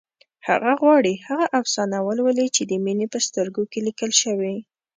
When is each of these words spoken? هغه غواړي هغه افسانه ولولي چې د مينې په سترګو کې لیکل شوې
هغه 0.47 0.71
غواړي 0.81 1.13
هغه 1.27 1.45
افسانه 1.61 1.97
ولولي 2.07 2.47
چې 2.55 2.63
د 2.65 2.73
مينې 2.85 3.07
په 3.13 3.19
سترګو 3.27 3.63
کې 3.71 3.79
لیکل 3.87 4.11
شوې 4.21 4.55